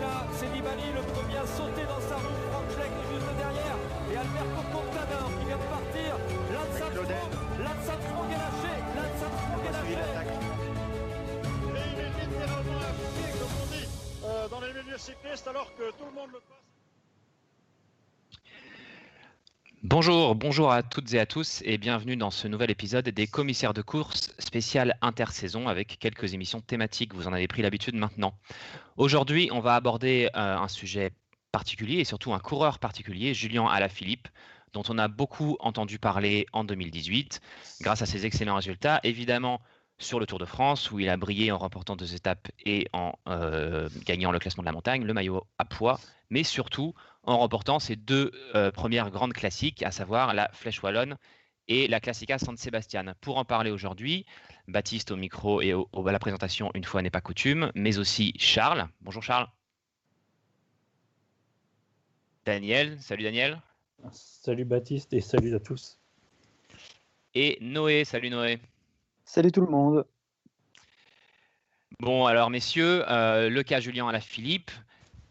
[0.00, 2.38] là, c'est Nibali le premier à sauter dans sa roue.
[2.50, 3.76] Franck Schleck est juste derrière.
[4.12, 6.10] Et Alberto Contador qui vient de partir.
[6.54, 7.32] Lance Armstrong,
[7.64, 8.74] Lance Armstrong est lâché.
[8.96, 9.96] Lance Armstrong est lâché.
[11.74, 12.80] Et il est littéralement
[13.14, 13.88] pied, comme on dit,
[14.24, 16.53] euh, dans les milieux cyclistes, alors que tout le monde le
[19.96, 23.72] Bonjour, bonjour à toutes et à tous et bienvenue dans ce nouvel épisode des commissaires
[23.72, 27.14] de course spécial intersaison avec quelques émissions thématiques.
[27.14, 28.34] Vous en avez pris l'habitude maintenant.
[28.96, 31.12] Aujourd'hui, on va aborder euh, un sujet
[31.52, 34.26] particulier et surtout un coureur particulier, Julien Alaphilippe,
[34.72, 37.40] dont on a beaucoup entendu parler en 2018
[37.80, 38.98] grâce à ses excellents résultats.
[39.04, 39.60] Évidemment,
[39.98, 43.12] sur le Tour de France, où il a brillé en remportant deux étapes et en
[43.28, 46.00] euh, gagnant le classement de la montagne, le maillot à poids,
[46.34, 51.16] mais surtout en remportant ses deux euh, premières grandes classiques, à savoir la Flèche Wallonne
[51.68, 53.14] et la Classica San Sebastian.
[53.20, 54.26] Pour en parler aujourd'hui,
[54.66, 58.34] Baptiste au micro et au, à la présentation, une fois n'est pas coutume, mais aussi
[58.36, 58.88] Charles.
[59.00, 59.46] Bonjour Charles.
[62.44, 63.62] Daniel, salut Daniel.
[64.10, 66.00] Salut Baptiste et salut à tous.
[67.34, 68.58] Et Noé, salut Noé.
[69.24, 70.04] Salut tout le monde.
[72.00, 74.72] Bon, alors messieurs, euh, le cas Julien à la Philippe,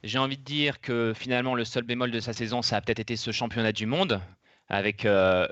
[0.03, 2.99] j'ai envie de dire que finalement, le seul bémol de sa saison, ça a peut-être
[2.99, 4.21] été ce championnat du monde,
[4.67, 5.47] avec euh,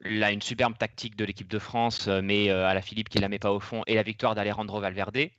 [0.00, 3.18] là une superbe tactique de l'équipe de France, euh, mais euh, à la Philippe qui
[3.18, 5.30] ne la met pas au fond, et la victoire d'Alejandro Valverde.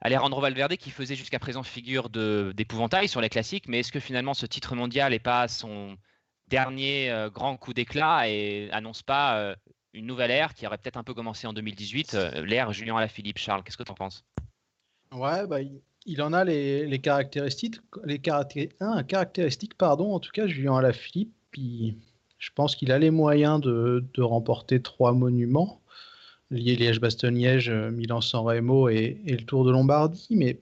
[0.00, 4.32] Alejandro Valverde qui faisait jusqu'à présent figure d'épouvantail sur les classiques, mais est-ce que finalement
[4.32, 5.96] ce titre mondial n'est pas son
[6.48, 9.54] dernier grand coup d'éclat et annonce pas
[9.92, 13.62] une nouvelle ère qui aurait peut-être un peu commencé en 2018, l'ère Julien Alaphilippe Charles,
[13.62, 14.24] qu'est-ce que tu en penses?
[15.12, 15.58] Ouais, bah,
[16.18, 21.32] en a les, caractéristiques, les caractéristiques, pardon, en tout cas, Julien Alaphilippe.
[21.50, 21.96] Puis,
[22.38, 25.80] je pense qu'il a les moyens de, remporter trois monuments
[26.50, 30.28] liés Liège-Bastogne-Liège, Milan-San Remo et, le Tour de Lombardie.
[30.30, 30.60] Mais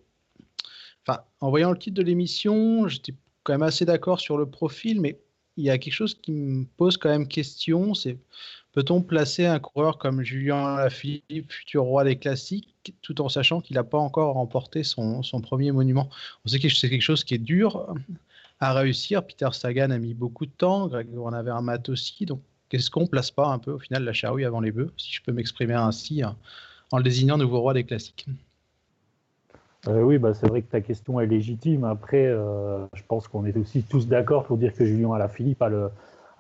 [1.41, 5.19] en voyant le titre de l'émission, j'étais quand même assez d'accord sur le profil, mais
[5.57, 7.95] il y a quelque chose qui me pose quand même question.
[7.95, 8.19] C'est
[8.79, 13.75] Peut-on placer un coureur comme Julien Lafilippe, futur roi des classiques, tout en sachant qu'il
[13.75, 16.09] n'a pas encore remporté son, premier monument?
[16.45, 17.93] On sait que c'est quelque chose qui est dur
[18.61, 19.27] à réussir.
[19.27, 22.25] Peter Sagan a mis beaucoup de temps, Greg en avait un mat aussi.
[22.25, 25.13] Donc, qu'est-ce qu'on place pas un peu au final la charrue avant les bœufs, si
[25.13, 26.37] je peux m'exprimer ainsi, hein,
[26.93, 28.29] en le désignant nouveau roi des classiques?
[29.89, 31.83] Euh, oui, bah, c'est vrai que ta question est légitime.
[31.83, 35.69] Après, euh, je pense qu'on est aussi tous d'accord pour dire que Julien Alaphilippe a
[35.69, 35.91] le,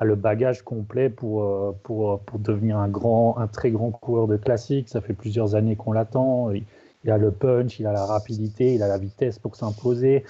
[0.00, 4.28] a le bagage complet pour, euh, pour, pour devenir un, grand, un très grand coureur
[4.28, 4.88] de classique.
[4.88, 6.50] Ça fait plusieurs années qu'on l'attend.
[6.52, 10.24] Il, a le punch, il a la rapidité, il a la vitesse pour s'imposer.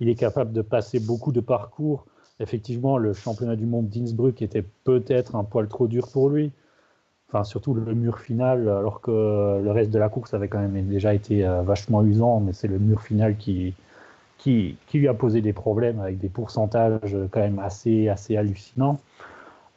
[0.00, 2.06] Il est capable de passer beaucoup de parcours.
[2.38, 6.52] Effectivement, le championnat du monde d'Innsbruck était peut-être un poil trop dur pour lui.
[7.28, 10.88] Enfin, surtout le mur final, alors que le reste de la course avait quand même
[10.88, 13.74] déjà été euh, vachement usant, mais c'est le mur final qui,
[14.40, 18.98] qui, lui a posé des problèmes avec des pourcentages quand même assez, assez hallucinants.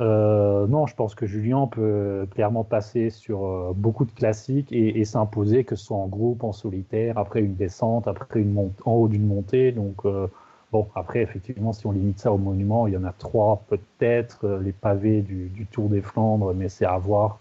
[0.02, 5.06] Euh, non, je pense que Julien peut clairement passer sur euh, beaucoup de classiques et,
[5.06, 8.94] s'imposer, que ce soit en groupe, en solitaire, après une descente, après une montée, en
[8.94, 9.72] haut d'une montée.
[9.72, 10.28] Donc, euh,
[10.72, 14.48] bon, après, effectivement, si on limite ça au monument, il y en a trois peut-être,
[14.64, 17.40] les pavés du, Tour des Flandres, mais c'est à voir.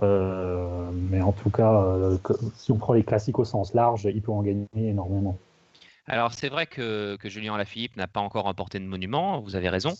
[0.00, 1.96] mais en tout cas,
[2.56, 5.36] si on prend les classiques au sens large, il peut en gagner énormément.
[6.06, 9.94] Alors, c'est vrai que, Julien Lafilippe n'a pas encore remporté de monument, vous avez raison.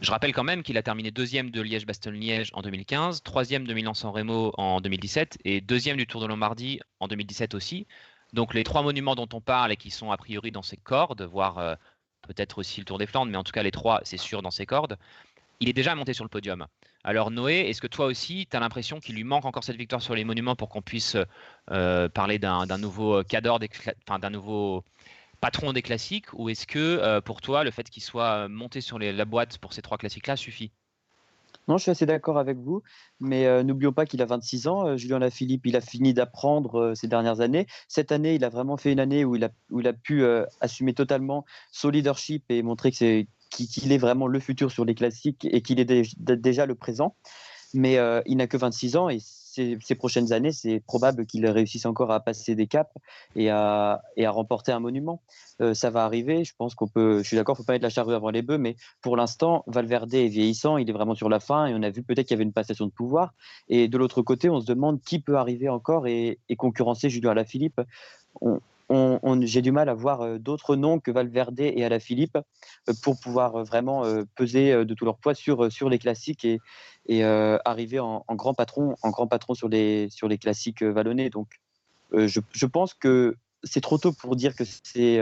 [0.00, 4.10] Je rappelle quand même qu'il a terminé deuxième de Liège-Bastogne-Liège en 2015, troisième de Milan-San
[4.10, 7.86] Remo en 2017 et deuxième du Tour de Lombardie en 2017 aussi.
[8.32, 11.22] Donc les trois monuments dont on parle et qui sont a priori dans ses cordes,
[11.22, 11.74] voire euh,
[12.22, 14.50] peut-être aussi le Tour des Flandres, mais en tout cas les trois, c'est sûr dans
[14.50, 14.98] ses cordes,
[15.60, 16.66] il est déjà monté sur le podium.
[17.04, 20.02] Alors Noé, est-ce que toi aussi, tu as l'impression qu'il lui manque encore cette victoire
[20.02, 21.16] sur les monuments pour qu'on puisse
[21.70, 24.84] euh, parler d'un nouveau cadre, d'un nouveau
[25.40, 28.98] patron des classiques ou est-ce que euh, pour toi, le fait qu'il soit monté sur
[28.98, 30.72] la boîte pour ces trois classiques-là suffit?
[31.68, 32.82] Non, je suis assez d'accord avec vous,
[33.18, 34.86] mais euh, n'oublions pas qu'il a 26 ans.
[34.86, 37.66] Euh, Julien Lafilippe, il a fini d'apprendre ces dernières années.
[37.88, 40.24] Cette année, il a vraiment fait une année où il a, où il a pu
[40.60, 44.94] assumer totalement son leadership et montrer que c'est, qu'il est vraiment le futur sur les
[44.94, 45.84] classiques et qu'il est
[46.36, 47.16] déjà le présent.
[47.74, 49.18] Mais il n'a que 26 ans et
[49.56, 52.92] ces, prochaines années, c'est probable qu'il réussisse encore à passer des caps
[53.34, 55.22] et à, et à remporter un monument.
[55.62, 56.44] Euh, ça va arriver.
[56.44, 57.22] Je pense qu'on peut.
[57.22, 60.12] Je suis d'accord, faut pas mettre la charrue avant les bœufs, mais pour l'instant, Valverde
[60.14, 62.38] est vieillissant, il est vraiment sur la fin et on a vu peut-être qu'il y
[62.38, 63.32] avait une passation de pouvoir.
[63.68, 67.80] Et de l'autre côté, on se demande qui peut arriver encore et, concurrencer Julien Alaphilippe.
[68.40, 68.60] On,
[68.90, 72.38] j'ai du mal à voir d'autres noms que Valverde et Alaphilippe
[73.02, 74.04] pour pouvoir vraiment
[74.34, 79.10] peser de tout leur poids sur, sur les classiques et, arriver en, grand patron, en
[79.10, 81.30] grand patron sur les, sur les classiques vallonnés.
[81.30, 81.48] Donc,
[82.12, 85.20] je, je, pense que c'est trop tôt pour dire que c'est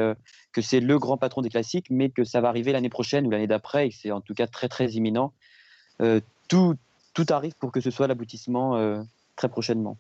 [0.53, 3.31] que c'est le grand patron des classiques, mais que ça va arriver l'année prochaine ou
[3.31, 5.33] l'année d'après, et c'est en tout cas très très imminent.
[6.49, 6.75] tout,
[7.15, 9.05] tout arrive pour que ce soit l'aboutissement
[9.37, 9.99] très prochainement.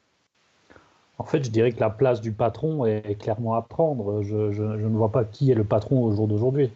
[1.19, 4.22] En fait, je dirais que la place du patron est clairement à prendre.
[4.22, 6.70] Je, ne vois pas qui est le patron au jour d'aujourd'hui.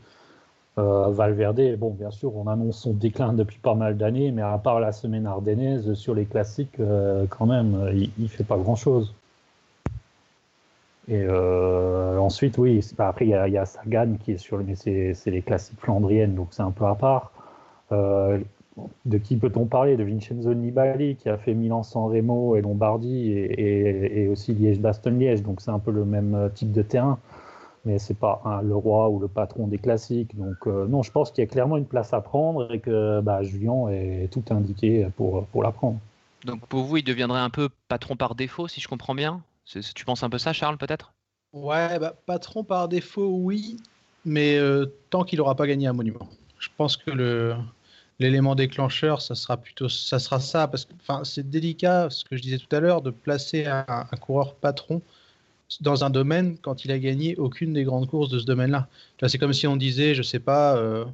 [0.79, 4.57] Euh, Valverde, bon, bien sûr, on annonce son déclin depuis pas mal d'années, mais à
[4.59, 9.13] part la semaine ardennaise, sur les classiques, euh, quand même, il, ne fait pas grand-chose.
[11.09, 15.43] Et euh, ensuite, oui, après, il y, a, Sagan qui est sur, mais c'est les
[15.43, 17.33] classiques flandriennes, donc c'est un peu à part
[19.05, 19.97] de qui peut-on parler?
[19.97, 25.71] De Vincenzo Nibali qui a fait Milan-San Remo et Lombardie et, aussi Liège-Bastogne-Liège, donc c'est
[25.71, 27.19] un peu le même euh, type de terrain,
[27.85, 30.37] mais c'est pas le roi ou le patron des classiques.
[30.37, 33.21] Donc euh, non, je pense qu'il y a clairement une place à prendre et que
[33.21, 35.99] bah, Julien est tout indiqué pour, pour la prendre.
[36.45, 39.43] Donc pour vous, il deviendrait un peu patron par défaut, si je comprends bien?
[39.65, 41.13] Tu penses un peu ça, Charles, peut-être?
[41.53, 43.79] Ouais, bah, patron par défaut, oui,
[44.25, 46.29] mais euh, tant qu'il n'aura pas gagné un monument.
[46.59, 47.55] Je pense que le,
[48.19, 50.93] l'élément déclencheur, ça sera plutôt ça sera ça parce que
[51.25, 55.03] c'est délicat ce que je disais tout à l'heure de placer un, coureur patron
[55.81, 58.89] dans un domaine quand il a gagné aucune des grandes courses de ce domaine-là.
[59.27, 61.05] C'est comme si on disait, je sais pas, euh,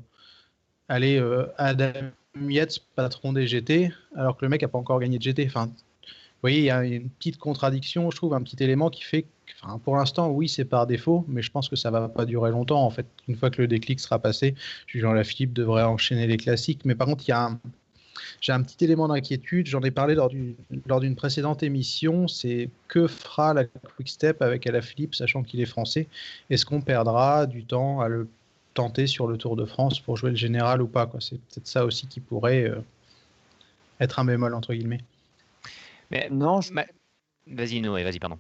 [0.88, 1.92] allez, euh, Adam
[2.40, 5.46] Yates, patron des GT, alors que le mec n'a pas encore gagné de GT.
[5.46, 5.70] Vous
[6.40, 9.26] voyez, il y a une petite contradiction, je trouve, un petit élément qui fait
[9.62, 12.50] enfin, pour l'instant, oui, c'est par défaut, mais je pense que ça va pas durer
[12.50, 12.84] longtemps.
[12.84, 14.54] En fait, une fois que le déclic sera passé,
[14.86, 16.84] Julien Lafilippe devrait enchaîner les classiques.
[16.84, 17.50] Mais par contre, il y a
[18.40, 20.30] j'ai un petit élément d'inquiétude, j'en ai parlé lors,
[20.86, 25.66] lors d'une précédente émission, c'est que fera la Quick Step avec Alaphilippe, sachant qu'il est
[25.66, 26.08] français?
[26.50, 28.28] Est-ce qu'on perdra du temps à le
[28.74, 31.84] tenter sur le Tour de France pour jouer le général ou pas C'est peut-être ça
[31.84, 32.80] aussi qui pourrait euh,
[34.00, 35.00] être un bémol, entre guillemets.
[36.10, 36.60] Mais non,
[37.46, 38.38] vas-y Noé, vas-y, pardon.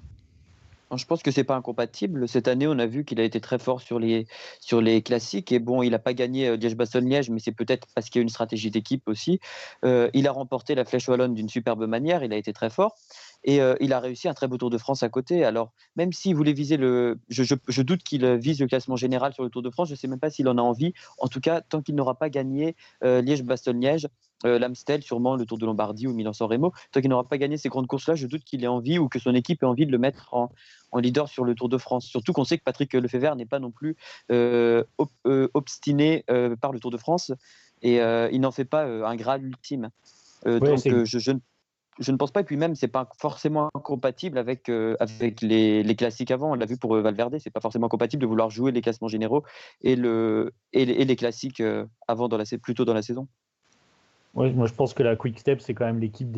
[0.96, 2.28] Je pense que c'est pas incompatible.
[2.28, 4.26] Cette année, on a vu qu'il a été très fort sur les,
[4.60, 5.52] sur les classiques.
[5.52, 8.24] Et bon, il n'a pas gagné euh, Liège-Bastogne-Liège, mais c'est peut-être parce qu'il y a
[8.24, 9.40] une stratégie d'équipe aussi.
[9.84, 12.22] Euh, il a remporté la Flèche Wallonne d'une superbe manière.
[12.24, 12.96] Il a été très fort.
[13.44, 15.44] Et euh, il a réussi un très beau Tour de France à côté.
[15.44, 17.18] Alors, même s'il voulait viser le.
[17.28, 19.88] Je, je, doute qu'il vise le classement général sur le Tour de France.
[19.88, 20.94] Je ne sais même pas s'il en a envie.
[21.18, 24.08] En tout cas, tant qu'il n'aura pas gagné Liège-Bastogne-Liège,
[24.44, 26.72] euh, l'Amstel, sûrement le Tour de Lombardie ou Milan-San Remo.
[26.92, 29.18] Tant qu'il n'aura pas gagné ces grandes courses-là, je doute qu'il ait envie ou que
[29.18, 30.50] son équipe ait envie de le mettre en,
[30.96, 32.06] leader sur le Tour de France.
[32.06, 33.96] Surtout qu'on sait que Patrick Lefebvre n'est pas non plus
[34.30, 34.84] euh,
[35.26, 36.24] euh, obstiné
[36.60, 37.32] par le Tour de France
[37.82, 39.90] et il n'en fait pas un Graal ultime.
[40.44, 41.38] donc je, ne
[42.16, 42.40] pense pas.
[42.40, 46.52] Et puis même, c'est pas forcément incompatible avec, avec les, classiques avant.
[46.52, 49.44] On l'a vu pour Valverde, c'est pas forcément compatible de vouloir jouer les classements généraux
[49.82, 51.62] et, le, et, les, classiques
[52.08, 52.44] avant, dans la,
[52.84, 53.28] dans la saison.
[54.34, 56.28] Oui, moi je pense que la Quick Step, c'est quand même l'équipe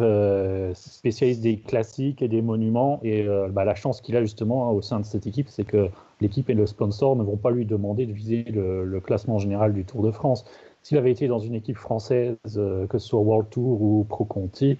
[0.00, 2.98] euh, spécialiste des classiques et des monuments.
[3.04, 5.64] Et euh, bah, la chance qu'il a justement hein, au sein de cette équipe, c'est
[5.64, 5.88] que
[6.20, 9.84] l'équipe et le sponsor ne vont pas lui demander de viser le, classement général du
[9.84, 10.44] Tour de France.
[10.86, 14.24] S'il avait été dans une équipe française, euh, que ce soit World Tour ou Pro
[14.24, 14.78] Conti,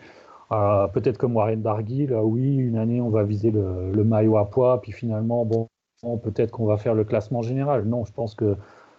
[0.50, 4.92] peut-être comme Warren Barguil, oui, une année on va viser le, maillot à poids, puis
[4.92, 5.66] finalement, bon,
[6.22, 7.86] peut-être qu'on va faire le classement général.
[7.86, 8.54] Non, je pense que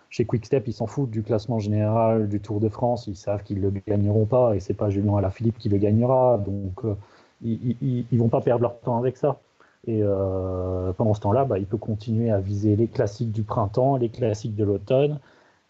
[0.09, 3.07] chez Quickstep, ils s'en foutent du classement général du Tour de France.
[3.07, 6.37] Ils savent qu'ils ne le gagneront pas et c'est pas Julien Alaphilippe qui le gagnera.
[6.45, 6.95] Donc, euh,
[7.41, 9.39] ils ne vont pas perdre leur temps avec ça.
[9.85, 13.95] Et euh, pendant ce temps-là, bah, il peut continuer à viser les classiques du printemps,
[13.95, 15.21] les classiques de l'automne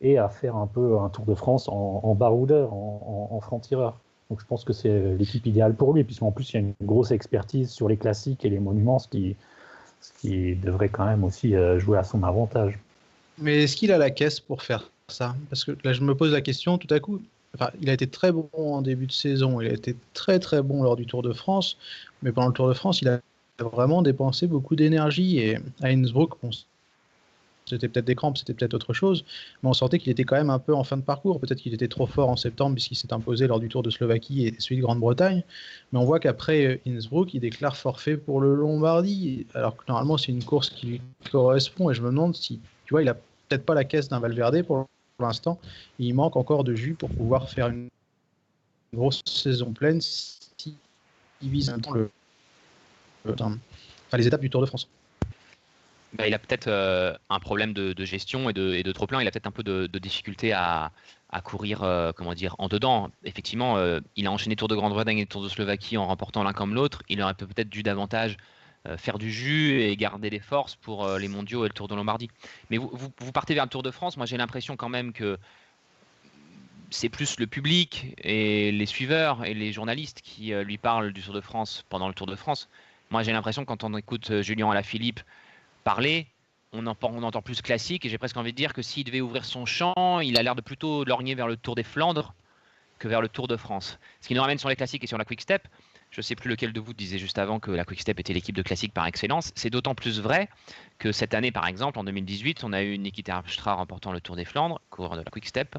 [0.02, 4.00] et à faire un peu un Tour de France en, baroudeur, en, franc-tireur.
[4.30, 6.74] Donc je pense que c'est l'équipe idéale pour lui, puisqu'en plus il y a une
[6.84, 9.36] grosse expertise sur les classiques et les monuments, ce qui,
[10.56, 12.78] devrait quand même aussi euh, jouer à son avantage.
[13.40, 15.36] Mais est-ce qu'il a la caisse pour faire ça?
[15.50, 17.22] Parce que là, je me pose la question tout à coup.
[17.82, 20.84] Il a été très bon en début de saison, il a été très très bon
[20.84, 21.78] lors du Tour de France,
[22.22, 23.20] mais pendant le Tour de France, il a
[23.60, 25.40] vraiment dépensé beaucoup d'énergie.
[25.40, 26.36] Et à Innsbruck,
[27.68, 29.26] c'était peut-être des crampes, c'était peut-être autre chose,
[29.62, 31.40] mais on sentait qu'il était quand même un peu en fin de parcours.
[31.40, 34.48] Peut-être qu'il était trop fort en septembre puisqu'il s'est imposé lors du Tour de Slovaquie
[34.48, 35.44] et celui de Grande-Bretagne.
[35.92, 40.32] Mais on voit qu'après Innsbruck, il déclare forfait pour le Lombardie, alors que normalement c'est
[40.32, 41.90] une course qui lui correspond.
[41.90, 44.62] Et je me demande si, tu vois, il a peut-être pas la caisse d'un Valverde
[44.64, 44.86] pour
[45.20, 45.60] l'instant.
[46.00, 47.90] Il manque encore de jus pour pouvoir faire une
[48.94, 50.74] grosse saison pleine s'il
[51.42, 52.10] vise le,
[54.16, 54.88] les étapes du Tour de France.
[56.14, 59.22] Bah, il a peut-être euh, un problème de, gestion et de, trop plein.
[59.22, 60.92] Il a peut-être un peu de, difficulté à,
[61.44, 63.12] courir, euh, comment dire, en dedans.
[63.24, 66.54] Effectivement, euh, il a enchaîné Tour de Grande-Bretagne et Tour de Slovaquie en remportant l'un
[66.54, 67.04] comme l'autre.
[67.10, 68.38] Il aurait peut-être dû davantage
[68.96, 72.30] faire du jus et garder les forces pour les mondiaux et le Tour de Lombardie.
[72.70, 74.16] Mais vous, partez vers le Tour de France.
[74.16, 75.38] Moi, j'ai l'impression quand même que
[76.90, 81.34] c'est plus le public et les suiveurs et les journalistes qui lui parlent du Tour
[81.34, 82.70] de France pendant le Tour de France.
[83.10, 85.20] Moi, j'ai l'impression quand on écoute Julien Alaphilippe
[85.88, 86.28] parler,
[86.74, 89.66] on, entend plus classique et j'ai presque envie de dire que s'il devait ouvrir son
[89.66, 92.34] champ, il a l'air de plutôt lorgner vers le Tour des Flandres
[93.00, 93.98] que vers le Tour de France.
[94.20, 95.66] Ce qui nous ramène sur les classiques et sur la Quick Step.
[96.12, 98.34] Je ne sais plus lequel de vous disait juste avant que la Quick Step était
[98.34, 99.54] l'équipe de classique par excellence.
[99.56, 100.50] C'est d'autant plus vrai
[100.98, 104.36] que cette année, par exemple, en 2018, on a eu Niki Terpstra remportant le Tour
[104.36, 105.78] des Flandres, coureur de la Quick Step,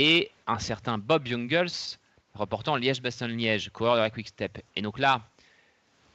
[0.00, 1.98] et un certain Bob Jungels
[2.34, 4.58] reportant Liège-Bastogne-Liège, coureur de la Quick Step.
[4.74, 5.22] Et donc là,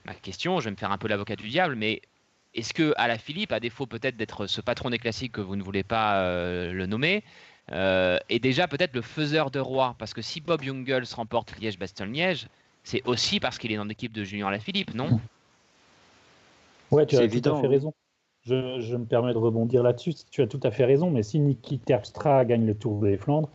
[0.03, 2.01] ma question, je vais me faire un peu l'avocat du diable, mais
[2.53, 5.55] est-ce que à la Philippe, à défaut peut-être d'être ce patron des classiques que vous
[5.55, 7.23] ne voulez pas euh, le nommer,
[7.71, 9.95] euh, est déjà peut-être le faiseur de roi?
[9.99, 12.47] Parce que si Bob Jungels remporte Liège-Bastogne-Liège,
[12.83, 15.19] c'est aussi parce qu'il est dans l'équipe de Julien Philippe, non?
[16.91, 17.93] Ouais, tu as tout à fait raison.
[18.41, 20.13] Je, je, me permets de rebondir là-dessus.
[20.31, 23.49] Tu as tout à fait raison, mais si Niki Terpstra gagne le Tour des Flandres,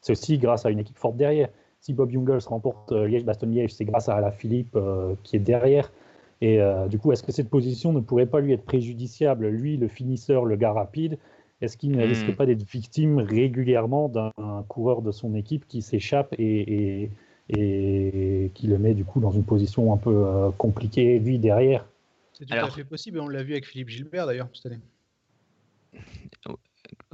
[0.00, 1.48] c'est aussi grâce à une équipe forte derrière.
[1.80, 5.92] Si Bob Jungels remporte euh, Liège-Bastogne-Liège, c'est grâce à la Philippe euh, qui est derrière.
[6.40, 9.48] Et euh, du coup, est-ce que cette position ne pourrait pas lui être préjudiciable?
[9.48, 11.18] Lui, le finisseur, le gars rapide,
[11.60, 12.08] est-ce qu'il ne hmm.
[12.08, 14.32] risque pas d'être victime régulièrement d'un
[14.68, 17.10] coureur de son équipe qui s'échappe et,
[17.48, 21.86] et, qui le met du coup dans une position un peu compliquée, lui, derrière?
[22.34, 24.80] C'est tout à fait possible, on l'a vu avec Philippe Gilbert d'ailleurs cette année.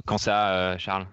[0.05, 1.07] Quand ça, Charles?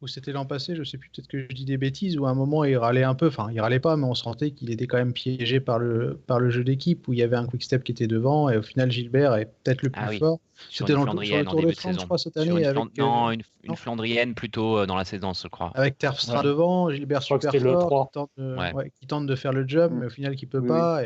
[0.00, 2.30] Ou c'était l'an passé, je sais plus, peut-être que je dis des bêtises, où à
[2.30, 4.86] un moment il râlait un peu, enfin il râlait pas, mais on sentait qu'il était
[4.86, 7.62] quand même piégé par le, par le jeu d'équipe, où il y avait un quick
[7.62, 10.38] step qui était devant, et au final Gilbert est peut-être le ah plus fort.
[10.70, 12.66] C'était dans le, Tour de France, je crois, cette année.
[12.66, 15.70] Une non, euh, une, Flandrienne plutôt euh, dans la saison, je crois.
[15.74, 19.92] Avec Terpstra devant, Gilbert super fort, qui tente, de, qui tente, de, faire le job,
[19.92, 19.98] mm.
[19.98, 21.02] mais au final qui peut pas.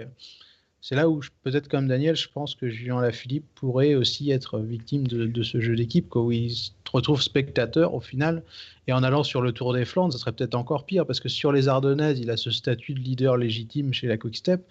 [0.83, 5.07] C'est là où peut-être comme Daniel, je pense que Julien Lafilippe pourrait aussi être victime
[5.07, 8.43] de, ce jeu d'équipe, où il se retrouve spectateur au final
[8.89, 11.29] et en allant sur le Tour des Flandres, ça serait peut-être encore pire parce que
[11.29, 14.67] sur les Ardennaises, il a ce statut de leader légitime chez la Quick Step.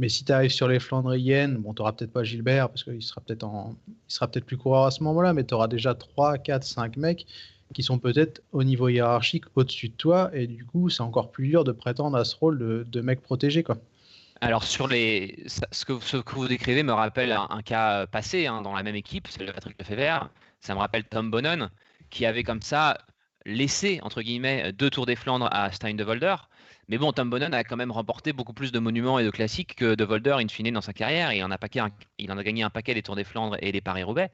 [0.00, 3.00] Mais si tu arrives sur les Flandriennes, bon, tu n'auras peut-être pas Gilbert parce qu'il
[3.00, 3.76] sera peut-être en...
[4.20, 7.24] peut-être plus coureur à ce moment-là, mais tu auras déjà 3, 4, 5 mecs
[7.72, 10.30] qui sont peut-être au niveau hiérarchique au-dessus de toi.
[10.34, 13.22] Et du coup, c'est encore plus dur de prétendre à ce rôle de, de mec
[13.22, 13.62] protégé.
[13.62, 13.78] Quoi.
[14.42, 18.60] Alors sur les, ce que, ce que vous décrivez me rappelle un, cas passé hein,
[18.60, 20.30] dans la même équipe, c'est le Patrick Lefebvre.
[20.58, 21.70] Ça me rappelle Tom Bonnen
[22.10, 22.98] qui avait comme ça
[23.46, 26.34] laissé, entre guillemets, deux Tours des Flandres à Stein de Volder.
[26.88, 29.76] Mais bon, Tom Bonnen a quand même remporté beaucoup plus de monuments et de classiques
[29.76, 31.32] que de Volder in fine dans sa carrière.
[31.32, 31.58] Il en a,
[32.18, 34.32] il en a gagné un paquet des Tours des Flandres et des Paris-Roubaix.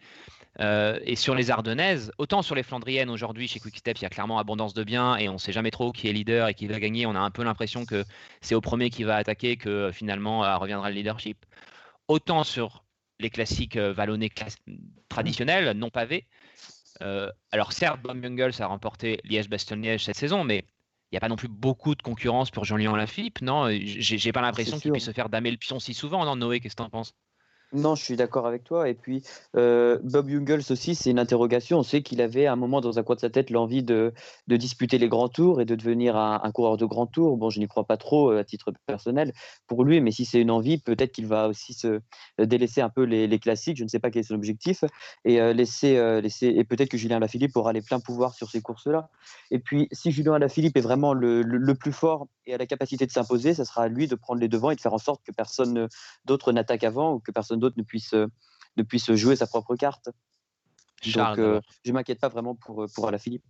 [0.60, 4.10] Euh, et sur les Ardennaises, autant sur les Flandriennes aujourd'hui, chez Quickstep, il y a
[4.10, 6.66] clairement abondance de biens et on ne sait jamais trop qui est leader et qui
[6.66, 7.06] va gagner.
[7.06, 8.04] On a un peu l'impression que
[8.40, 11.46] c'est au premier qui va attaquer que finalement euh, reviendra le leadership.
[12.08, 12.84] Autant sur
[13.20, 14.30] les classiques euh, vallonnés
[15.08, 16.26] traditionnels, non pavés,
[17.02, 20.64] euh, alors certes, Bob Jungels a remporté Liège-Bastogne-Liège cette saison, mais
[21.10, 23.68] il n'y a pas non plus beaucoup de concurrence pour Jean-Léon Lafitte, non?
[23.70, 26.36] J'ai pas l'impression qu'il puisse se faire damer le pion si souvent, non?
[26.36, 27.14] Noé, qu'est-ce que tu en penses?
[27.75, 28.88] Non, je suis d'accord avec toi.
[28.88, 29.22] Et puis,
[29.54, 31.78] euh, Bob Jungels aussi, c'est une interrogation.
[31.78, 34.14] On sait qu'il avait à un moment dans un coin de sa tête l'envie de,
[34.46, 37.37] de, disputer les grands tours et de devenir un, coureur de grands tours.
[37.37, 39.34] Bon, je n'y crois pas trop euh, à titre personnel
[39.66, 42.00] pour lui, mais si c'est une envie, peut-être qu'il va aussi se
[42.40, 43.76] euh, délaisser un peu les, classiques.
[43.76, 44.84] Je ne sais pas quel est son objectif.
[45.25, 49.10] Et, laisser, laisser, et peut-être que Julien Lafilippe aura les pleins pouvoirs sur ces courses-là.
[49.50, 53.06] Et puis, si Julien Lafilippe est vraiment le, le, plus fort et a la capacité
[53.06, 55.22] de s'imposer, ça sera à lui de prendre les devants et de faire en sorte
[55.25, 55.88] que personne
[56.25, 60.10] d'autre n'attaque avant ou que personne d'autre ne puisse, ne puisse jouer sa propre carte.
[61.14, 63.44] Donc, euh, je ne m'inquiète pas vraiment pour, pour Philippe.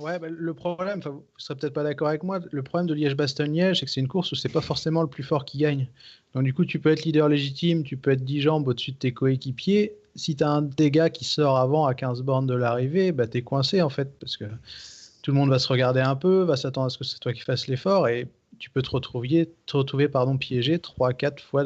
[0.00, 2.94] Ouais, bah, le problème, vous ne serez peut-être pas d'accord avec moi, le problème de
[2.94, 5.88] Liège-Bastogne-Liège, c'est que c'est une course où c'est pas forcément le plus fort qui gagne.
[6.34, 8.96] Donc du coup, tu peux être leader légitime, tu peux être 10 jambes au-dessus de
[8.96, 9.96] tes coéquipiers.
[10.14, 13.38] Si tu as un dégât qui sort avant à 15 bornes de l'arrivée, bah, tu
[13.38, 14.44] es coincé en fait, parce que
[15.22, 17.32] tout le monde va se regarder un peu, va s'attendre à ce que c'est toi
[17.32, 18.28] qui fasses l'effort, et
[18.58, 21.64] tu peux te retrouver, te retrouver pardon, piégé 3-4 fois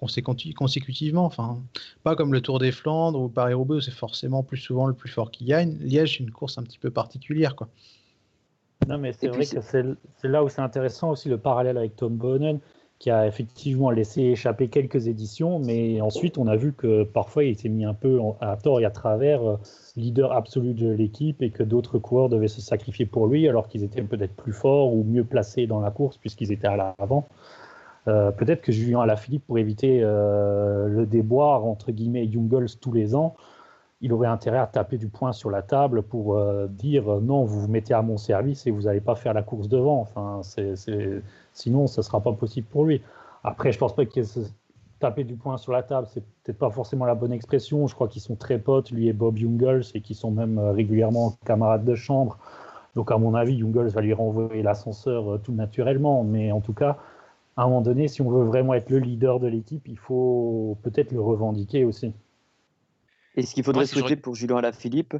[0.00, 1.24] consécutivement.
[1.24, 1.58] Enfin,
[2.02, 5.10] pas comme le Tour des Flandres ou Paris-Roubaix où c'est forcément plus souvent le plus
[5.10, 5.76] fort qui gagne.
[5.80, 7.56] Liège, c'est une course un petit peu particulière.
[7.56, 7.68] Quoi.
[8.88, 12.16] Non, mais c'est vrai que c'est là où c'est intéressant aussi le parallèle avec Tom
[12.16, 12.60] Bonnen
[13.00, 17.56] qui a effectivement laissé échapper quelques éditions, mais ensuite on a vu que parfois il
[17.56, 19.56] s'est mis un peu à tort et à travers euh,
[19.96, 23.84] leader absolu de l'équipe et que d'autres coureurs devaient se sacrifier pour lui alors qu'ils
[23.84, 27.26] étaient peut-être plus forts ou mieux placés dans la course puisqu'ils étaient à l'avant.
[28.08, 33.14] Euh, peut-être que Julien Alaphilippe, pour éviter euh, le déboire entre guillemets Jungles tous les
[33.14, 33.34] ans,
[34.00, 37.60] il aurait intérêt à taper du poing sur la table pour euh, dire non, vous
[37.60, 40.00] vous mettez à mon service et vous n'allez pas faire la course devant.
[40.00, 40.40] Enfin,
[41.52, 43.02] sinon, ce ne sera pas possible pour lui.
[43.44, 44.20] Après, je pense pas que
[45.00, 47.86] taper du poing sur la table, c'est peut-être pas forcément la bonne expression.
[47.86, 51.34] Je crois qu'ils sont très potes, lui et Bob Jungels, et qu'ils sont même régulièrement
[51.44, 52.38] camarades de chambre.
[52.94, 56.24] Donc, à mon avis, Jungels va lui renvoyer l'ascenseur tout naturellement.
[56.24, 56.98] Mais en tout cas,
[57.60, 60.78] à un moment donné, si on veut vraiment être le leader de l'équipe, il faut
[60.82, 62.14] peut-être le revendiquer aussi.
[63.36, 65.14] Et ce qu'il faudrait souhaiter pour Julien Alaphilippe,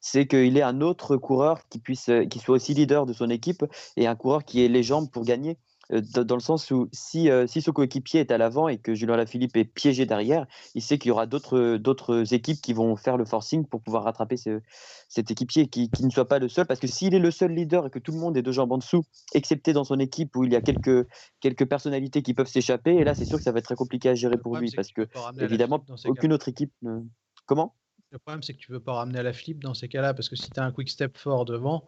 [0.00, 3.66] c'est qu'il ait un autre coureur qui puisse, qui soit aussi leader de son équipe
[3.98, 5.58] et un coureur qui ait les jambes pour gagner.
[5.92, 8.94] Euh, dans le sens où si, euh, si son coéquipier est à l'avant et que
[8.94, 13.16] Julien Alaphilippe est piégé derrière, il sait qu'il y aura d'autres équipes qui vont faire
[13.16, 16.66] le forcing pour pouvoir rattraper cet équipier, qui, qui, ne soit pas le seul.
[16.66, 18.72] Parce que s'il est le seul leader et que tout le monde est deux jambes
[18.72, 21.06] en dessous, excepté dans son équipe où il y a quelques,
[21.40, 24.08] quelques personnalités qui peuvent s'échapper, et là c'est sûr que ça va être très compliqué
[24.08, 25.08] à gérer pour lui, parce que,
[25.40, 27.00] évidemment, aucune autre équipe ne...
[27.46, 27.74] Comment?
[28.10, 30.28] Le problème, c'est que tu veux pas ramener à la flip dans ces cas-là, parce
[30.28, 31.84] que si tu as un quick step fort devant,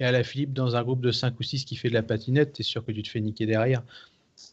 [0.00, 2.02] et à la Philippe dans un groupe de 5 ou 6 qui fait de la
[2.02, 3.82] patinette, tu es sûr que tu te fais niquer derrière.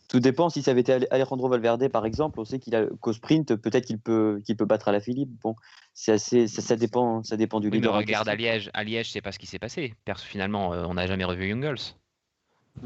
[0.09, 0.49] Tout dépend.
[0.49, 3.85] Si ça avait été Alejandro Valverde, par exemple, on sait qu'il a qu'au sprint, peut-être
[3.85, 5.29] qu'il peut, qu'il peut battre à la Philippe.
[5.41, 5.55] Bon,
[5.93, 7.93] c'est assez, ça, dépend, ça dépend du leader.
[7.93, 9.93] regarde à Liège, à Liège, c'est pas ce qui s'est passé.
[10.17, 11.77] Finalement, euh, on n'a jamais revu Jungles.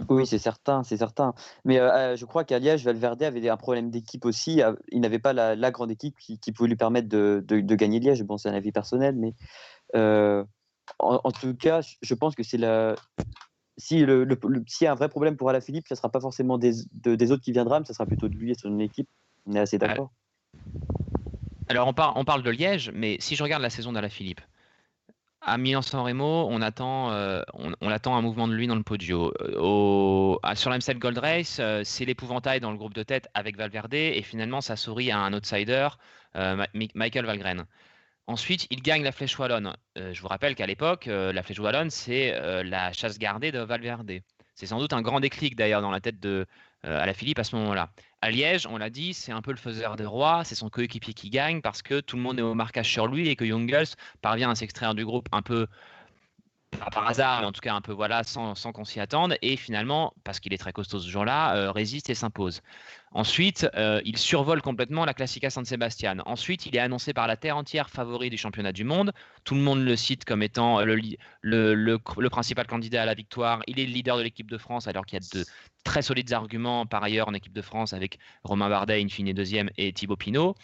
[0.10, 1.34] Oui, c'est certain, c'est certain.
[1.66, 4.62] Mais euh, euh, je crois qu'à Liège, Valverde avait un problème d'équipe aussi.
[4.92, 8.24] Il n'avait pas la, grande équipe qui, pouvait lui permettre de, de, gagner Liège.
[8.24, 9.34] Bon, c'est un avis personnel, mais
[11.00, 12.96] en, tout cas, je pense que c'est la.
[13.78, 14.28] Si le,
[14.68, 17.32] s'il y a un vrai problème pour Alaphilippe, ce ne sera pas forcément des, des
[17.32, 19.08] autres qui viendront, mais ce sera plutôt de lui et son équipe.
[19.48, 20.12] On est assez d'accord.
[21.68, 24.42] Alors, on, on parle de Liège, mais si je regarde la saison d'Alaphilippe,
[25.42, 29.34] à Milan-San Remo, on attend, euh, on, attend un mouvement de lui dans le podio.
[29.42, 33.94] Euh, sur l'Amstel Gold Race, euh, c'est l'épouvantail dans le groupe de tête avec Valverde
[33.94, 35.90] et finalement ça sourit à un outsider,
[36.94, 37.66] Michael Valgren.
[38.28, 39.76] Ensuite, il gagne la Flèche Wallonne.
[39.98, 43.52] Euh, je vous rappelle qu'à l'époque, euh, la Flèche Wallonne, c'est euh, la chasse gardée
[43.52, 44.12] de Valverde.
[44.56, 46.46] C'est sans doute un grand déclic d'ailleurs dans la tête de
[46.84, 47.92] à la Philippe à ce moment-là.
[48.22, 51.14] À Liège, on l'a dit, c'est un peu le faiseur des rois, c'est son coéquipier
[51.14, 53.90] qui gagne parce que tout le monde est au marquage sur lui et que Jungels
[54.24, 55.68] parvient à s'extraire du groupe un peu
[56.78, 59.36] par hasard, mais en tout cas un peu voilà, sans, qu'on s'y attende.
[59.42, 62.62] Et finalement, parce qu'il est très costaud ce jour-là, euh, résiste et s'impose.
[63.14, 66.18] Ensuite, euh, il survole complètement la Classica San Sebastian.
[66.26, 69.12] Ensuite, il est annoncé par la terre entière favori du championnat du monde.
[69.44, 71.98] Tout le monde le cite comme étant le,
[72.30, 73.62] principal candidat à la victoire.
[73.68, 75.46] Il est le leader de l'équipe de France, alors qu'il y a de
[75.84, 79.70] très solides arguments par ailleurs en équipe de France avec Romain Bardet, in fine deuxième,
[79.78, 80.56] et Thibaut Pinot.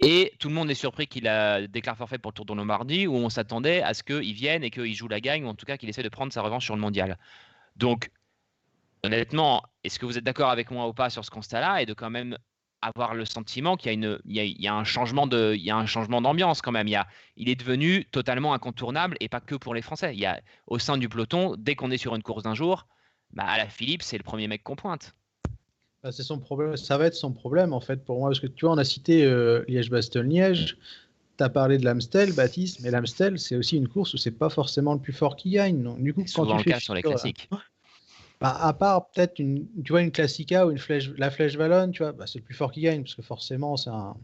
[0.00, 3.06] Et tout le monde est surpris qu'il a déclaré forfait pour le Tour de Lombardie,
[3.06, 5.64] où on s'attendait à ce qu'il vienne et qu'il joue la gagne, ou en tout
[5.64, 7.18] cas qu'il essaie de prendre sa revanche sur le mondial.
[7.76, 8.10] Donc,
[9.02, 11.94] honnêtement, est-ce que vous êtes d'accord avec moi ou pas sur ce constat-là et de
[11.94, 12.36] quand même
[12.82, 15.70] avoir le sentiment qu'il y a, une, il y a, un changement de, il y
[15.70, 16.88] a un changement d'ambiance quand même.
[16.88, 17.06] Il, y a,
[17.36, 20.12] il est devenu totalement incontournable et pas que pour les Français.
[20.14, 22.86] Il y a au sein du peloton, dès qu'on est sur une course d'un jour,
[23.30, 25.14] bah, à la Philippe, c'est le premier mec qu'on pointe.
[26.02, 26.76] Bah, c'est son problème.
[26.76, 28.84] Ça va être son problème en fait pour moi parce que tu vois, on a
[28.84, 30.76] cité euh, Liège-Bastogne-Liège.
[31.38, 34.48] Tu as parlé de l'Amstel, Baptiste, mais l'Amstel, c'est aussi une course où c'est pas
[34.48, 35.82] forcément le plus fort qui gagne.
[35.82, 37.48] Donc, du coup, quand tu le cas sur les classiques.
[38.40, 41.90] Bah, à part peut-être une, tu vois, une Classica ou une flèche, la Flèche Vallonne,
[41.92, 44.14] tu vois, bah, c'est le plus fort qui gagne parce que forcément, c'est un,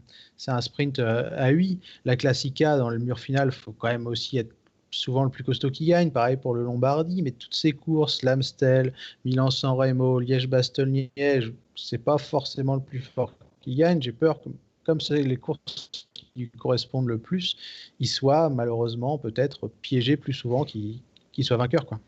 [0.47, 1.81] un, sprint euh, à 8.
[2.05, 4.53] La Classica, dans le mur final, faut quand même aussi être
[4.91, 6.11] souvent le plus costaud qui gagne.
[6.11, 8.93] Pareil pour le Lombardie, mais toutes ces courses, l'Amstel,
[9.25, 14.01] Milan-San Remo, Liège-Bastogne-Liège, c'est pas forcément le plus fort qui gagne.
[14.01, 14.49] J'ai peur que,
[14.85, 17.55] comme c'est les courses qui correspondent le plus,
[17.99, 21.01] il soit malheureusement peut-être piégé plus souvent qu'il
[21.41, 21.85] soit vainqueur.
[21.85, 21.99] Quoi.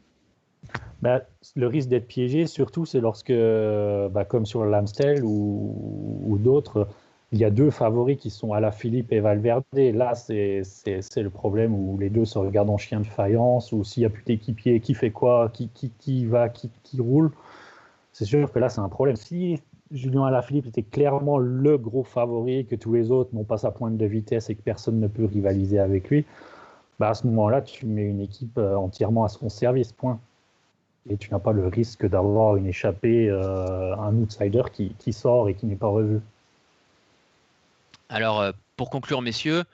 [1.01, 1.21] Bah,
[1.55, 6.87] le risque d'être piégé, surtout, c'est lorsque, bah, comme sur l'Amstel ou, ou d'autres,
[7.31, 9.63] il y a deux favoris qui sont à Philippe et Valverde.
[9.73, 14.01] Là, c'est le problème où les deux se regardent en chien de faïence, ou s'il
[14.01, 17.31] n'y a plus d'équipier, qui fait quoi, qui, qui, qui va, qui, qui roule.
[18.15, 19.17] C'est sûr que là, c'est un problème.
[19.17, 23.71] Si Julien Alaphilippe était clairement le gros favori, que tous les autres n'ont pas sa
[23.71, 26.25] pointe de vitesse et que personne ne peut rivaliser avec lui,
[26.97, 30.17] bah à ce moment-là, tu mets une équipe euh, entièrement à son service, point.
[31.09, 35.49] Et tu n'as pas le risque d'avoir une échappée, euh, un outsider qui, qui sort
[35.49, 36.21] et qui n'est pas revu.
[38.07, 39.65] Alors, euh, pour conclure, messieurs,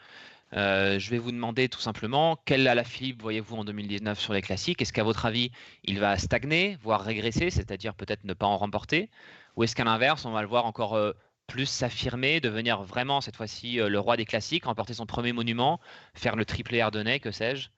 [0.55, 4.41] euh, je vais vous demander tout simplement quel la Philippe voyez-vous en 2019 sur les
[4.41, 4.81] classiques?
[4.81, 5.51] Est-ce qu'à votre avis,
[5.83, 9.09] il va stagner, voire régresser, c'est-à-dire peut-être ne pas en remporter?
[9.55, 11.13] Ou est-ce qu'à l'inverse, on va le voir encore euh,
[11.47, 15.79] plus s'affirmer, devenir vraiment cette fois-ci le roi des classiques, remporter son premier monument,
[16.13, 17.69] faire le triplé ardennais, que sais-je?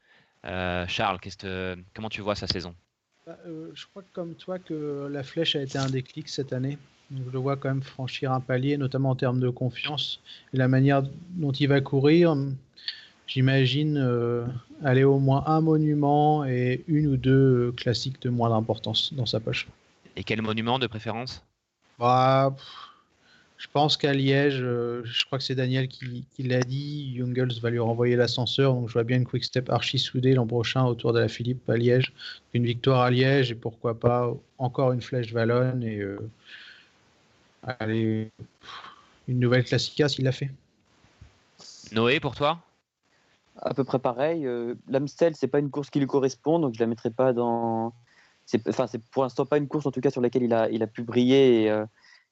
[0.88, 1.19] Charles,
[1.95, 2.75] comment tu vois sa saison?
[3.25, 3.38] Bah,
[3.73, 6.77] Je crois comme toi que la flèche a été un déclic cette année
[7.11, 10.19] je le vois quand même franchir un palier, notamment en termes de confiance.
[10.53, 12.35] Et la manière dont il va courir,
[13.27, 14.45] j'imagine euh,
[14.83, 19.39] aller au moins un monument et une ou deux classiques de moindre importance dans sa
[19.39, 19.67] poche.
[20.15, 21.43] Et quel monument de préférence?
[21.99, 22.55] Bah,
[23.57, 27.69] Je pense qu'à Liège, euh, je crois que c'est Daniel qui, l'a dit, Jungels va
[27.69, 28.73] lui renvoyer l'ascenseur.
[28.73, 31.69] Donc je vois bien une quick step archi soudée l'an prochain autour de la Philippe
[31.69, 32.13] à Liège.
[32.53, 36.17] Une victoire à Liège et pourquoi pas encore une flèche Vallonne et euh,
[37.65, 38.32] allez,
[39.28, 40.52] une nouvelle Classica s'il l'a fait.
[41.91, 42.60] Noé, pour toi?
[43.62, 44.45] À peu près pareil.
[44.45, 47.93] Euh, L'Amstel, c'est pas une course qui lui correspond, donc je la mettrai pas dans.
[48.67, 50.84] Enfin, c'est pour l'instant pas une course en tout cas sur laquelle il a, il
[50.84, 51.63] a pu briller.
[51.63, 51.84] Et,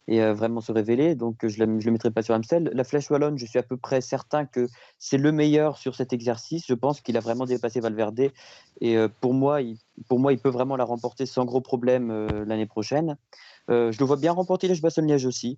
[0.08, 1.16] et euh, vraiment se révéler.
[1.16, 2.70] Donc, je ne le mettrai pas sur Amstel.
[2.74, 4.68] La Flèche Wallonne, je suis à peu près certain que
[4.98, 6.66] c'est le meilleur sur cet exercice.
[6.68, 8.32] Je pense qu'il a vraiment dépassé Valverde.
[8.82, 12.10] Et euh, pour, moi, il, pour moi, il peut vraiment la remporter sans gros problème
[12.12, 13.16] euh, l'année prochaine.
[13.72, 15.58] Je le vois bien remporter les Bastogne-Liège aussi.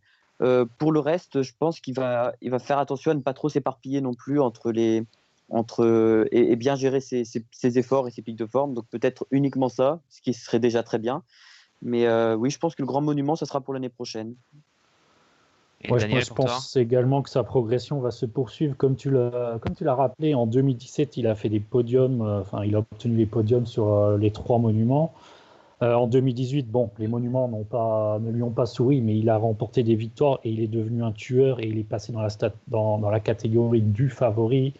[0.77, 3.49] pour le reste, je pense qu'il va, il va faire attention à ne pas trop
[3.49, 5.03] s'éparpiller non plus entre les,
[5.49, 8.73] entre, et, bien gérer ses, ses, efforts et ses pics de forme.
[8.73, 11.23] Donc peut-être uniquement ça, ce qui serait déjà très bien.
[11.83, 14.35] Mais euh, oui, je pense que le grand monument, ça sera pour l'année prochaine.
[15.89, 18.75] Moi, je pense, également que sa progression va se poursuivre.
[18.77, 22.79] Comme tu l'as rappelé, en 2017, il a fait des podiums, euh, enfin, il a
[22.79, 25.13] obtenu les podiums sur euh, les trois monuments.
[25.83, 29.83] En 2018, bon, les monuments pas, ne lui ont pas souri, mais il a remporté
[29.83, 32.13] des victoires et il est devenu un tueur et il est passé
[32.67, 34.73] dans la, catégorie du favori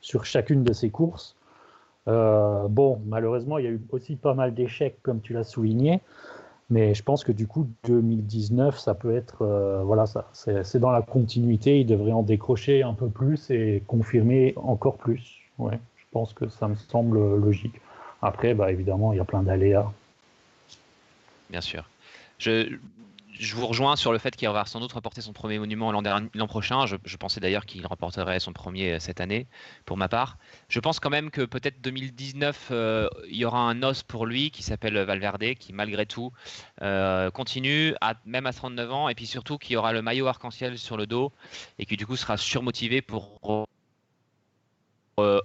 [0.00, 1.36] sur chacune de ses courses.
[2.06, 6.00] bon, malheureusement, il y a eu aussi pas mal d'échecs, comme tu l'as souligné.
[6.70, 11.02] Mais je pense que du coup, 2019, ça peut être, euh, voilà, c'est dans la
[11.02, 11.80] continuité.
[11.80, 15.40] Il devrait en décrocher un peu plus et confirmer encore plus.
[15.58, 17.80] Je pense que ça me semble logique.
[18.22, 19.90] Après, bah, évidemment, il y a plein d'aléas.
[21.50, 21.88] Bien sûr.
[22.38, 22.78] Je,
[23.40, 26.46] je vous rejoins sur le fait qu'il va sans doute remporter son premier monument l'an
[26.46, 26.84] prochain.
[26.86, 29.46] Je, pensais d'ailleurs qu'il remporterait son premier euh, cette année,
[29.86, 30.36] pour ma part.
[30.68, 34.50] Je pense quand même que peut-être 2019, euh, il y aura un os pour lui
[34.50, 36.32] qui s'appelle Valverde, qui malgré tout
[36.82, 40.26] euh, continue, à, même à 39 ans, et puis surtout qu'il y aura le maillot
[40.26, 41.32] arc-en-ciel sur le dos,
[41.78, 43.66] et qui du coup sera surmotivé pour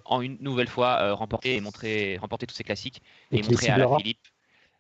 [0.05, 3.01] en une nouvelle fois remporter et montrer remporter tous ses classiques
[3.33, 4.25] et, montrer à la Philippe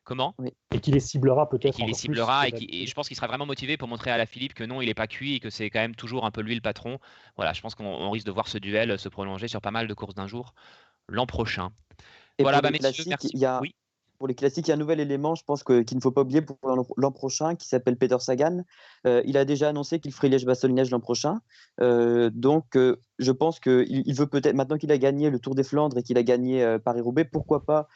[0.05, 0.35] Comment?
[0.71, 1.75] Et qu'il les ciblera peut-être.
[1.75, 4.53] Qu'il les ciblera et, je pense qu'il sera vraiment motivé pour montrer à la Philippe
[4.53, 6.53] que non, il n'est pas cuit et que c'est quand même toujours un peu lui
[6.53, 6.99] le patron.
[7.35, 9.93] Voilà, je pense qu'on risque de voir ce duel se prolonger sur pas mal de
[9.95, 10.53] courses d'un jour
[11.07, 11.69] l'an prochain.
[12.39, 13.29] voilà, bah, messieurs, merci.
[13.33, 13.59] Il y a,
[14.17, 16.21] pour les classiques, il y a un nouvel élément, je pense qu'il ne faut pas
[16.21, 16.57] oublier pour
[16.97, 18.63] l'an prochain, qui s'appelle Peter Sagan.
[19.05, 21.41] Euh, il a déjà annoncé qu'il ferait Liège-Bastogne-Liège l'an prochain.
[21.81, 25.55] Euh, donc, euh, je pense qu'il il veut peut-être, maintenant qu'il a gagné le Tour
[25.55, 27.87] des Flandres et qu'il a gagné Paris-Roubaix, pourquoi pas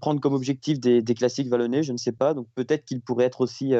[0.00, 2.34] prendre comme objectif des, classiques vallonnés Je ne sais pas.
[2.34, 3.74] Donc, peut-être qu'il pourrait être aussi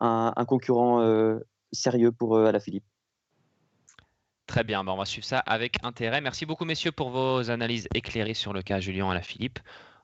[0.00, 1.38] un, concurrent
[1.72, 2.84] sérieux pour Alaphilippe.
[4.48, 6.22] Très bien, bah, on va suivre ça avec intérêt.
[6.22, 9.58] Merci beaucoup, messieurs, pour vos analyses éclairées sur le cas Julien Alaphilippe.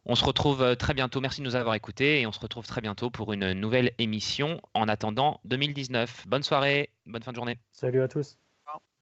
[0.07, 1.21] On se retrouve euh, très bientôt.
[1.21, 4.61] Merci de nous avoir écoutés et on se retrouve très bientôt pour une nouvelle émission
[4.75, 6.27] en attendant 2019.
[6.29, 7.59] Bonne soirée, bonne fin de journée.
[7.73, 8.37] Salut à tous.